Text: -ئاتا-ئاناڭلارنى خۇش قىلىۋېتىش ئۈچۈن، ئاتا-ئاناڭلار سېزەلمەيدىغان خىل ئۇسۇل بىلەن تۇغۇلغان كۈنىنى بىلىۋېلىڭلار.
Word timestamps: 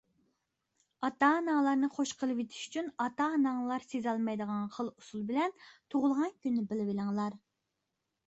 -ئاتا-ئاناڭلارنى 1.07 1.89
خۇش 1.97 2.13
قىلىۋېتىش 2.21 2.61
ئۈچۈن، 2.69 2.87
ئاتا-ئاناڭلار 3.03 3.85
سېزەلمەيدىغان 3.91 4.65
خىل 4.77 4.89
ئۇسۇل 4.93 5.25
بىلەن 5.33 5.53
تۇغۇلغان 5.95 6.33
كۈنىنى 6.47 6.65
بىلىۋېلىڭلار. 6.73 7.37